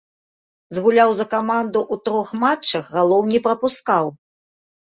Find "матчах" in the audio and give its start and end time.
2.45-2.91